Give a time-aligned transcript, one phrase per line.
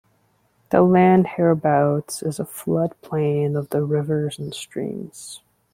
[0.71, 5.41] The land hereabouts is a floodplain of the rivers and streams.